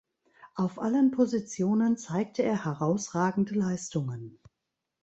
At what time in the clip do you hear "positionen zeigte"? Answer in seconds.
1.11-2.41